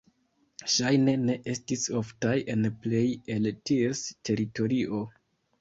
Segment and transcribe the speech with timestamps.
[0.75, 3.05] Ŝajne ne estis oftaj en plej
[3.37, 5.05] el ties teritorio.